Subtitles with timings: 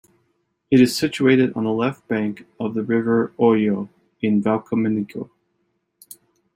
[0.71, 3.89] It is situated on the left bank of the river Oglio,
[4.19, 5.29] in Val Camonica.